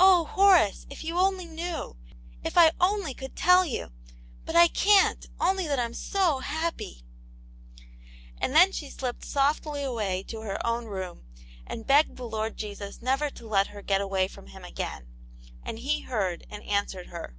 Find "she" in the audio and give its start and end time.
8.72-8.88